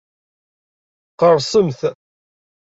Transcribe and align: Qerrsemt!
Qerrsemt! 1.19 1.81